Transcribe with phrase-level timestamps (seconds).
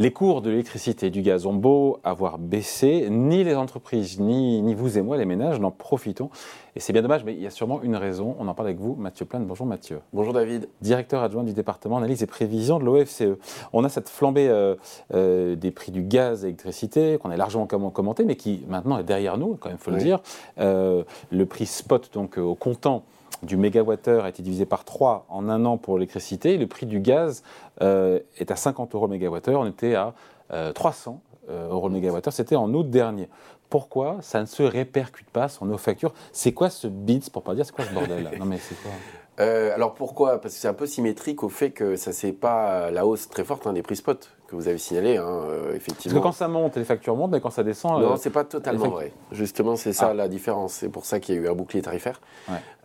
[0.00, 4.62] Les cours de l'électricité et du gaz ont beau avoir baissé, ni les entreprises, ni,
[4.62, 6.30] ni vous et moi, les ménages, n'en profitons.
[6.74, 8.34] Et c'est bien dommage, mais il y a sûrement une raison.
[8.38, 9.44] On en parle avec vous, Mathieu Plane.
[9.44, 10.00] Bonjour Mathieu.
[10.14, 10.70] Bonjour David.
[10.80, 13.36] Directeur adjoint du département analyse et prévision de l'OFCE.
[13.74, 14.74] On a cette flambée euh,
[15.12, 19.04] euh, des prix du gaz et l'électricité qu'on a largement commenté, mais qui maintenant est
[19.04, 20.20] derrière nous, quand même, il faut le dire.
[20.60, 23.04] Euh, le prix spot, donc au comptant,
[23.42, 26.58] du mégawattheure a été divisé par 3 en un an pour l'électricité.
[26.58, 27.42] Le prix du gaz
[27.82, 29.60] euh, est à 50 euros le mégawattheure.
[29.60, 30.14] On était à
[30.74, 32.32] 300 euh, euh, euros le mégawattheure.
[32.32, 33.28] C'était en août dernier.
[33.68, 36.12] Pourquoi ça ne se répercute pas sur nos factures?
[36.32, 38.30] C'est quoi ce BITS, pour pas dire c'est quoi ce bordel là?
[38.38, 38.92] Non mais c'est quoi?
[39.74, 40.38] Alors pourquoi?
[40.38, 43.42] Parce que c'est un peu symétrique au fait que ça c'est pas la hausse très
[43.42, 45.42] forte hein, des prix spot que vous avez signalé, hein,
[45.74, 46.14] effectivement.
[46.14, 48.02] Parce que quand ça monte, les factures montent, mais quand ça descend.
[48.02, 49.12] Non, c'est pas totalement vrai.
[49.30, 50.14] Justement, c'est ça ah.
[50.14, 50.72] la différence.
[50.74, 52.20] C'est pour ça qu'il y a eu un bouclier tarifaire.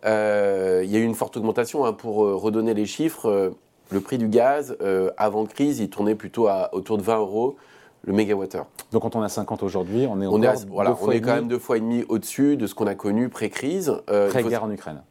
[0.04, 1.84] Euh, il y a eu une forte augmentation.
[1.84, 3.50] Hein, pour euh, redonner les chiffres, euh,
[3.90, 4.76] le prix du gaz,
[5.16, 7.56] avant crise, il tournait plutôt à autour de 20 euros
[8.02, 8.66] le mégawattheure.
[8.92, 11.48] Donc quand on a 50 aujourd'hui, on est, on est, voilà, on est quand même
[11.48, 13.92] deux fois et demi au-dessus de ce qu'on a connu pré-crise.
[14.06, 15.02] Pré-guerre en Ukraine.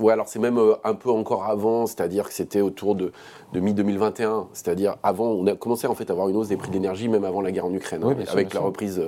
[0.00, 3.12] Ouais, alors c'est même un peu encore avant, c'est-à-dire que c'était autour de,
[3.52, 6.70] de mi-2021, c'est-à-dire avant, on a commencé en fait à avoir une hausse des prix
[6.70, 9.02] d'énergie même avant la guerre en Ukraine, hein, avec la reprise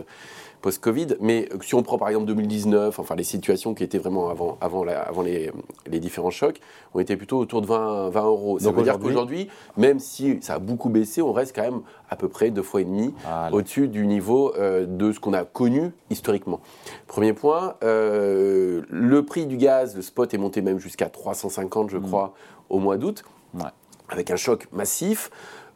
[0.61, 1.16] post-Covid.
[1.20, 4.86] Mais si on prend par exemple 2019, enfin les situations qui étaient vraiment avant, avant,
[4.86, 5.50] avant les,
[5.86, 6.61] les, différents chocs,
[6.94, 8.58] ont été plutôt autour de 20, 20 euros.
[8.58, 12.16] Ça veut dire qu'aujourd'hui, même si ça a beaucoup baissé, on reste quand même à
[12.16, 15.44] peu près deux fois et demi ah, au-dessus du niveau euh, de ce qu'on a
[15.44, 16.61] connu historiquement.
[17.06, 21.98] Premier point, euh, le prix du gaz, le spot est monté même jusqu'à 350, je
[21.98, 22.03] hmm.
[22.03, 22.34] crois,
[22.69, 23.25] au mois d'août,
[24.08, 25.31] avec un choc massif.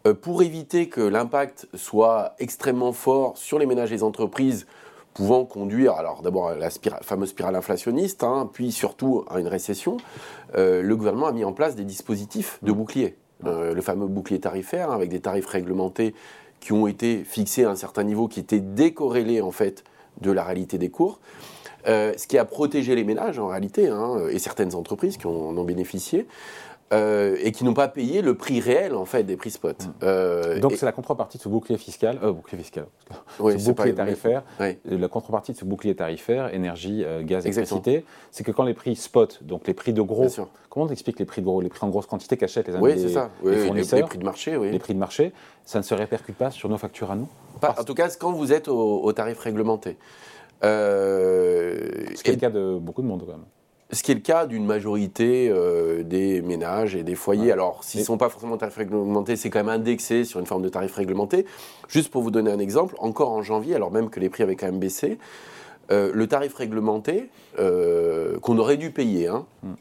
[0.07, 4.67] Euh, pour éviter que l'impact soit extrêmement fort sur les ménages et les entreprises,
[5.15, 6.69] pouvant conduire, alors d'abord à la
[7.01, 9.97] fameuse spirale inflationniste, hein, puis surtout à une récession,
[10.57, 13.17] euh, le gouvernement a mis en place des dispositifs de bouclier.
[13.47, 16.15] Euh, le fameux bouclier tarifaire, avec des tarifs réglementés
[16.61, 19.85] qui ont été fixés à un certain niveau, qui étaient décorrélés en fait
[20.21, 21.21] de la réalité des cours.
[21.87, 25.65] ce qui a protégé les ménages en réalité, hein, et certaines entreprises qui en ont
[25.65, 26.27] bénéficié.
[26.95, 29.85] Euh, et qui n'ont pas payé le prix réel en fait des prix spot.
[29.85, 29.91] Hmm.
[30.05, 32.87] Euh, Donc c'est la contrepartie de ce bouclier fiscal, euh, bouclier fiscal,
[33.39, 34.45] ce bouclier tarifaire.
[34.85, 39.43] La contrepartie de ce bouclier tarifaire, énergie, gaz, électricité, c'est que quand les prix spot,
[39.43, 40.29] donc les prix de gros,
[40.69, 43.13] comment on explique les prix de gros, les prix en grosse quantité qu'achètent les, oui,
[43.13, 43.31] ça.
[43.43, 45.33] fournisseurs, les, prix de marché, les prix de marché,
[45.65, 47.29] ça ne se répercute pas sur nos factures à nous?
[47.61, 49.97] Pas, en tout cas, quand vous êtes au, au tarif réglementé.
[50.63, 53.45] ce qui est le cas de beaucoup de monde quand même.
[53.95, 57.53] Ce qui est le cas d'une majorité euh, des ménages et des foyers.
[57.53, 60.63] Alors, s'ils ne sont pas forcément tarifs réglementés, c'est quand même indexé sur une forme
[60.63, 61.47] de tarif réglementé.
[61.87, 64.57] Juste pour vous donner un exemple, encore en janvier, alors même que les prix avaient
[64.57, 65.19] quand même baissé,
[65.93, 69.75] euh, le tarif réglementé euh, qu'on aurait dû payer, hein, hmm.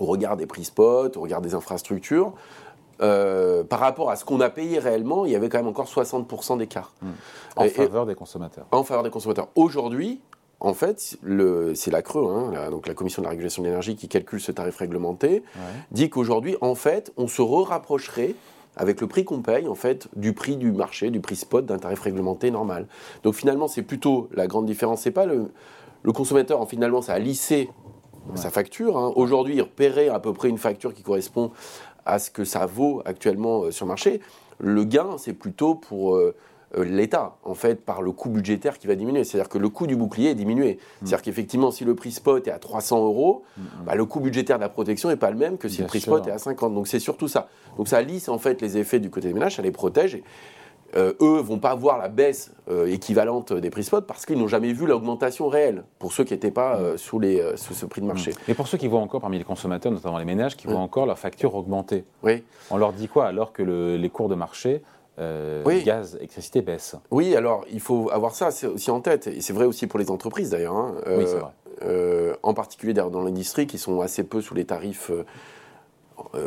[0.00, 2.32] au regard des prix spot, au regard des infrastructures,
[2.98, 6.58] par rapport à ce qu'on a payé réellement, il y avait quand même encore 60%
[6.58, 6.92] d'écart.
[7.02, 7.10] Hmm.
[7.56, 8.66] En faveur des consommateurs.
[8.72, 9.48] En faveur des consommateurs.
[9.54, 10.20] Aujourd'hui,
[10.64, 11.18] en fait,
[11.74, 14.40] c'est la Creux, hein, la, donc la Commission de la régulation de l'énergie qui calcule
[14.40, 15.42] ce tarif réglementé,
[15.90, 18.34] dit qu'aujourd'hui, en fait, on se rapprocherait
[18.76, 21.78] avec le prix qu'on paye, en fait, du prix du marché, du prix spot d'un
[21.78, 22.86] tarif réglementé normal.
[23.22, 25.02] Donc finalement, c'est plutôt la grande différence.
[25.02, 25.52] C'est pas le,
[26.02, 27.70] le consommateur, en, finalement, ça a lissé
[28.34, 28.96] sa facture.
[28.96, 29.12] Hein.
[29.16, 31.52] Aujourd'hui, il paierait à peu près une facture qui correspond
[32.06, 34.20] à ce que ça vaut actuellement euh, sur le marché.
[34.58, 36.16] Le gain, c'est plutôt pour...
[36.16, 36.34] Euh,
[36.82, 39.24] l'État, en fait, par le coût budgétaire qui va diminuer.
[39.24, 40.74] C'est-à-dire que le coût du bouclier est diminué.
[40.74, 40.78] Mm.
[41.00, 43.66] C'est-à-dire qu'effectivement, si le prix spot est à 300 euros, mm, mm.
[43.86, 46.00] bah, le coût budgétaire de la protection n'est pas le même que si le prix
[46.00, 46.74] spot est à 50.
[46.74, 47.48] Donc c'est surtout ça.
[47.76, 50.16] Donc ça lisse en fait les effets du côté des ménages, ça les protège.
[50.16, 50.24] Et,
[50.96, 54.46] euh, eux vont pas voir la baisse euh, équivalente des prix spot parce qu'ils n'ont
[54.46, 58.06] jamais vu l'augmentation réelle pour ceux qui n'étaient pas sous, les, sous ce prix de
[58.06, 58.32] marché.
[58.46, 61.06] Et pour ceux qui voient encore parmi les consommateurs, notamment les ménages, qui voient encore
[61.06, 62.44] leur facture augmenter, oui.
[62.70, 64.82] on leur dit quoi alors que les cours de marché
[65.18, 66.96] euh, gaz, électricité baisse.
[67.10, 70.10] Oui, alors il faut avoir ça aussi en tête, et c'est vrai aussi pour les
[70.10, 70.74] entreprises d'ailleurs.
[70.74, 70.94] Hein.
[71.06, 71.50] oui, c'est vrai.
[71.82, 75.24] Euh, en particulier dans l'industrie, qui sont assez peu sous les tarifs euh,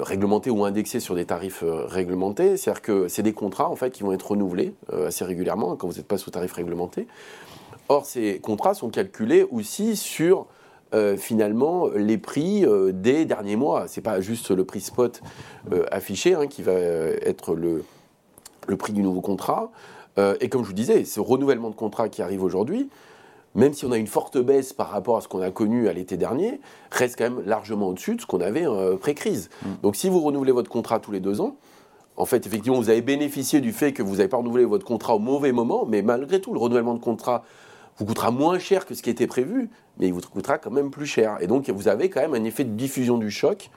[0.01, 2.57] réglementés ou indexés sur des tarifs réglementés.
[2.57, 4.73] C'est-à-dire que c'est des contrats en fait qui vont être renouvelés
[5.05, 7.07] assez régulièrement quand vous n'êtes pas sous tarif réglementé.
[7.89, 10.47] Or, ces contrats sont calculés aussi sur
[11.17, 13.87] finalement les prix des derniers mois.
[13.87, 15.21] C'est pas juste le prix spot
[15.91, 17.83] affiché hein, qui va être le,
[18.67, 19.71] le prix du nouveau contrat.
[20.17, 22.89] Euh, et comme je vous disais, ce renouvellement de contrat qui arrive aujourd'hui,
[23.55, 25.93] même si on a une forte baisse par rapport à ce qu'on a connu à
[25.93, 26.59] l'été dernier,
[26.91, 29.49] reste quand même largement au-dessus de ce qu'on avait euh, pré-crise.
[29.63, 29.67] Mm.
[29.83, 31.55] Donc si vous renouvelez votre contrat tous les deux ans,
[32.17, 35.15] en fait, effectivement, vous avez bénéficié du fait que vous n'avez pas renouvelé votre contrat
[35.15, 37.43] au mauvais moment, mais malgré tout, le renouvellement de contrat
[37.97, 40.91] vous coûtera moins cher que ce qui était prévu, mais il vous coûtera quand même
[40.91, 41.37] plus cher.
[41.41, 43.69] Et donc, vous avez quand même un effet de diffusion du choc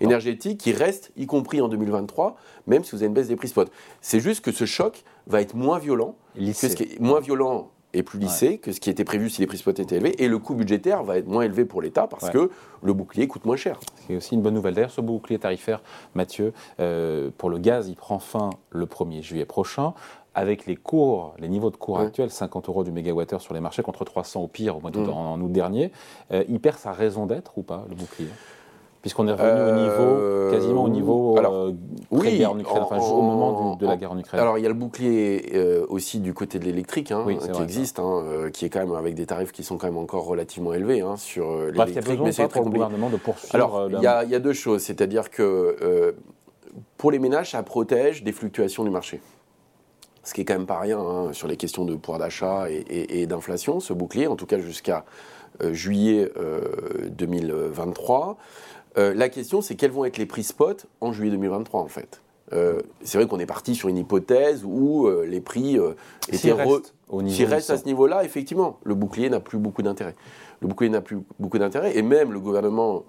[0.00, 2.36] énergétique qui reste, y compris en 2023,
[2.66, 3.70] même si vous avez une baisse des prix spot.
[4.00, 7.70] C'est juste que ce choc va être moins violent, que ce qui est moins violent
[7.94, 10.28] et plus lissé que ce qui était prévu si les prix spot étaient élevés, et
[10.28, 12.50] le coût budgétaire va être moins élevé pour l'État parce que
[12.82, 13.80] le bouclier coûte moins cher.
[14.06, 14.74] C'est aussi une bonne nouvelle.
[14.74, 15.82] D'ailleurs, ce bouclier tarifaire,
[16.14, 19.94] Mathieu, euh, pour le gaz, il prend fin le 1er juillet prochain
[20.38, 23.82] avec les cours, les niveaux de cours actuels, 50 euros du mégawattheure sur les marchés
[23.82, 25.10] contre 300 au pire au mois d'août, mm.
[25.10, 25.90] en, août dernier,
[26.30, 28.28] euh, il perd sa raison d'être ou pas, le bouclier?
[29.02, 31.72] Puisqu'on est revenu au niveau, euh, quasiment au niveau alors, euh,
[32.10, 34.40] oui, en Ukraine, enfin, au moment de la guerre en Ukraine.
[34.40, 35.56] Alors il y a le bouclier
[35.88, 39.26] aussi du côté de l'électrique hein, qui existe, hein, qui est quand même avec des
[39.26, 42.20] tarifs qui sont quand même encore relativement élevés hein, sur l'électrique.
[42.22, 43.54] mais c'est très le gouvernement de poursuivre.
[43.54, 46.14] Alors il y, y, a deux choses, c'est-à-dire que
[46.96, 49.20] pour les ménages, ça protège des fluctuations du marché
[50.28, 53.26] ce qui est quand même pas rien hein, sur les questions de pouvoir d'achat et,
[53.26, 55.06] d'inflation, ce bouclier, en tout cas jusqu'à
[55.62, 56.30] euh, juillet
[57.08, 58.36] 2023.
[58.98, 61.88] Euh, euh, la question, c'est quels vont être les prix spot en juillet 2023, en
[61.88, 62.20] fait?
[63.02, 65.76] c'est vrai qu'on est parti sur une hypothèse où les prix
[66.32, 70.14] étaient restent, au niveau à ce niveau-là, effectivement, le bouclier n'a plus beaucoup d'intérêt.
[70.62, 73.04] Le bouclier n'a plus beaucoup d'intérêt, et même le gouvernement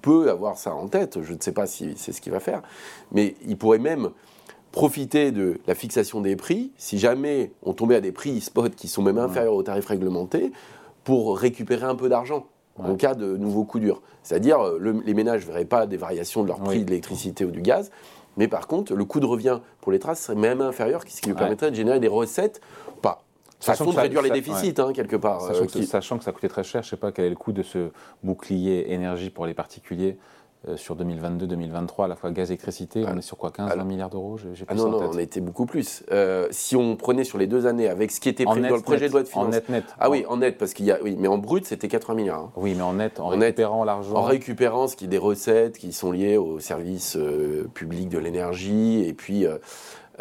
[0.00, 2.62] peut avoir ça en tête, je ne sais pas si c'est ce qu'il va faire,
[3.12, 4.12] mais il pourrait même
[4.74, 8.88] profiter de la fixation des prix, si jamais on tombait à des prix spot qui
[8.88, 10.50] sont même inférieurs aux tarifs réglementés,
[11.04, 14.02] pour récupérer un peu d'argent en cas de nouveaux coups durs.
[14.24, 17.52] C'est-à-dire, euh, les ménages ne verraient pas des variations de leur prix de l'électricité ou
[17.52, 17.92] du gaz,
[18.36, 21.28] mais par contre, le coût de revient pour les traces serait même inférieur, ce qui
[21.28, 22.60] lui permettrait de générer des recettes,
[23.00, 23.22] pas
[23.60, 25.40] façon de réduire les déficits, hein, quelque part.
[25.42, 27.36] Sachant, euh, sachant, que ça coûtait très cher, je ne sais pas quel est le
[27.36, 27.90] coût de ce
[28.24, 30.18] bouclier énergie pour les particuliers.
[30.66, 34.08] Euh, sur 2022-2023, à la fois gaz et électricité, on est sur quoi 15-20 milliards
[34.08, 36.04] d'euros ah Non, non, on était beaucoup plus.
[36.10, 38.80] Euh, si on prenait sur les deux années avec ce qui était prévu dans le
[38.80, 39.46] projet de loi de finances.
[39.46, 39.84] En net, net.
[40.00, 40.98] Ah oui, en net, parce qu'il y a.
[41.02, 42.40] Oui, mais en brut, c'était 80 milliards.
[42.40, 42.52] Hein.
[42.56, 44.16] Oui, mais en net, en, récupérant l'argent.
[44.16, 48.18] En récupérant ce qui est des recettes qui sont liées au service euh, public de
[48.18, 49.46] l'énergie et puis.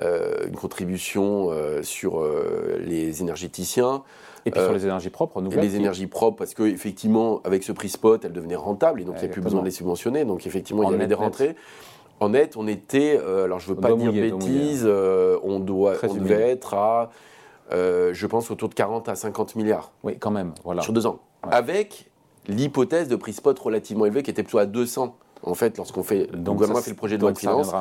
[0.01, 1.49] Une contribution
[1.81, 2.23] sur
[2.79, 4.03] les énergéticiens,
[4.45, 5.65] et puis sur euh, les énergies propres, renouvelables.
[5.65, 9.23] Les énergies propres, parce qu'effectivement, avec ce prix spot, elles devenaient rentables, et donc il
[9.23, 10.25] n'y a plus besoin de les subventionner.
[10.25, 11.55] Donc effectivement, il y avait des rentrées.
[12.19, 15.95] En net, on était, euh, alors je ne veux pas dire bêtises, euh, on, doit,
[16.07, 17.11] on devait être à,
[17.71, 19.91] je pense, autour de 40 à 50 milliards.
[20.03, 20.81] Oui, quand même, voilà.
[20.81, 21.19] Sur deux ans.
[21.43, 22.11] Avec
[22.47, 26.29] l'hypothèse de prix spot relativement élevé qui était plutôt à 200 en fait, lorsqu'on fait,
[26.31, 27.73] le gouvernement fait le projet de loi de finances.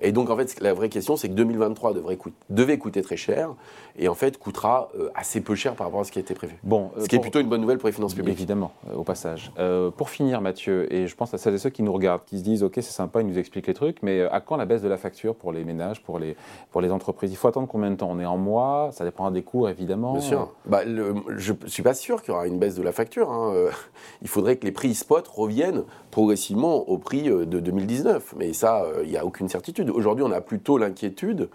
[0.00, 2.18] Et donc, en fait, la vraie question, c'est que 2023 devrait
[2.48, 3.54] devait coûter très cher,
[3.98, 6.34] et en fait, coûtera euh, assez peu cher par rapport à ce qui a été
[6.34, 6.56] prévu.
[6.62, 8.34] Bon, ce qui est plutôt une bonne nouvelle pour les finances publiques.
[8.34, 9.52] Évidemment, euh, au passage.
[9.58, 12.38] Euh, pour finir, Mathieu, et je pense à celles et ceux qui nous regardent, qui
[12.38, 14.82] se disent, OK, c'est sympa, ils nous expliquent les trucs, mais à quand la baisse
[14.82, 16.36] de la facture pour les ménages, pour les,
[16.70, 17.30] pour les entreprises?
[17.30, 18.08] Il faut attendre combien de temps?
[18.10, 20.12] On est en mois, ça dépendra des cours, évidemment.
[20.12, 20.52] Bien sûr.
[20.66, 23.30] Bah, je ne suis pas sûr qu'il y aura une baisse de la facture.
[23.30, 23.52] Hein.
[24.22, 28.34] Il faudrait que les prix spot reviennent progressivement au prix de 2019.
[28.36, 29.90] Mais ça, il n'y a aucune certitude.
[29.90, 31.48] Aujourd'hui, on a plutôt l'inquiétude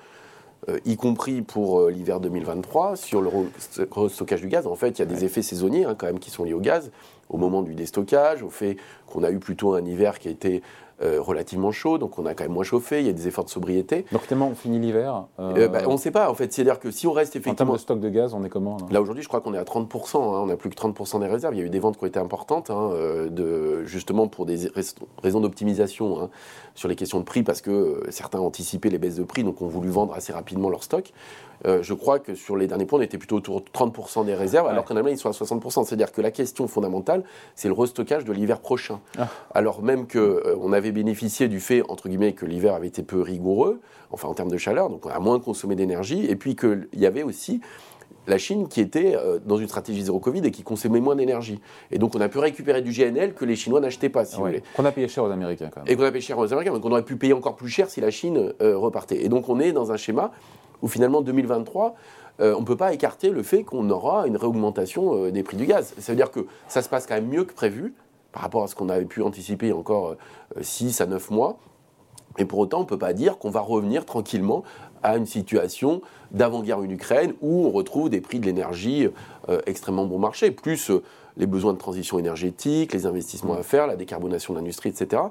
[0.70, 3.30] euh, y compris pour euh, l'hiver 2023, sur le
[3.92, 4.66] restockage du gaz.
[4.66, 6.60] En fait, il y a des effets saisonniers hein, quand même qui sont liés au
[6.60, 6.92] gaz,
[7.30, 10.64] au moment du déstockage, au fait qu'on a eu plutôt un hiver qui a été
[11.02, 13.46] euh, relativement chaud, donc on a quand même moins chauffé, il y a des efforts
[13.46, 14.06] de sobriété.
[14.12, 17.08] Donc tellement on finit l'hiver bah, On ne sait pas en fait, c'est-à-dire que si
[17.08, 17.54] on reste effectivement...
[17.54, 19.58] En termes de stock de gaz, on est comment Là, aujourd'hui je crois qu'on est
[19.58, 21.80] à 30%, hein, on n'a plus que 30% des réserves, il y a eu des
[21.80, 22.92] ventes qui ont été importantes, hein,
[23.30, 24.70] de, justement pour des
[25.22, 26.30] raisons d'optimisation
[26.76, 29.62] sur les questions de prix parce que euh, certains anticipaient les baisses de prix, donc
[29.62, 31.12] ont voulu vendre assez rapidement leur stock.
[31.66, 34.36] Euh, je crois que sur les derniers points, on était plutôt autour de 30% des
[34.36, 35.86] réserves, alors qu'en Allemagne, ils sont à 60%.
[35.86, 37.24] C'est-à-dire que la question fondamentale,
[37.56, 39.00] c'est le restockage de l'hiver prochain.
[39.18, 39.28] Ah.
[39.54, 43.04] Alors même qu'on euh, on avait bénéficié du fait, entre guillemets, que l'hiver avait été
[43.04, 43.80] peu rigoureux,
[44.12, 47.06] enfin en termes de chaleur, donc on a moins consommé d'énergie, et puis qu'il y
[47.06, 47.62] avait aussi
[48.28, 51.60] la Chine qui était euh, dans une stratégie zéro Covid et qui consommait moins d'énergie.
[51.92, 54.46] Et donc on a pu récupérer du GNL que les Chinois n'achetaient pas, si vous
[54.46, 54.64] voulez.
[54.76, 55.92] Qu'on a payé cher aux Américains quand même.
[55.92, 57.90] Et qu'on a payé cher aux Américains, mais qu'on aurait pu payer encore plus cher
[57.90, 59.24] si la Chine euh, repartait.
[59.24, 60.32] Et donc on est dans un schéma
[60.86, 61.96] où finalement 2023,
[62.40, 65.66] euh, on ne peut pas écarter le fait qu'on aura une réaugmentation des prix du
[65.66, 65.96] gaz.
[65.98, 67.96] Ça veut dire que ça se passe quand même mieux que prévu
[68.32, 70.16] par rapport à ce qu'on avait pu anticiper encore
[70.62, 71.58] 6 à 9 mois.
[72.38, 74.64] Et pour autant, on ne peut pas dire qu'on va revenir tranquillement
[75.04, 76.02] à une situation
[76.32, 79.08] d'avant-guerre en Ukraine où on retrouve des prix de l'énergie
[79.50, 81.04] euh, extrêmement bon marché, plus euh,
[81.38, 85.22] les besoins de transition énergétique, les investissements à faire, la décarbonation de l'industrie, etc.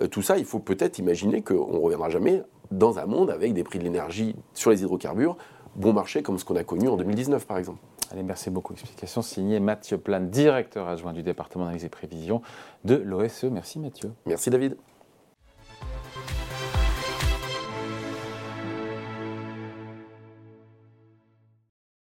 [0.00, 3.52] Euh, tout ça, il faut peut-être imaginer qu'on ne reviendra jamais dans un monde avec
[3.52, 5.36] des prix de l'énergie sur les hydrocarbures
[5.76, 7.78] bon marché comme ce qu'on a connu en 2019 par exemple.
[8.12, 8.72] Allez, merci beaucoup.
[8.72, 12.42] Explication signée Mathieu Plan, directeur adjoint du département d'analyse et prévision
[12.84, 13.44] de l'OSE.
[13.44, 14.10] Merci Mathieu.
[14.26, 14.76] Merci David.